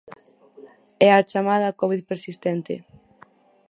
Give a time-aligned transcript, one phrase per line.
[1.07, 2.73] É a chamada covid persistente.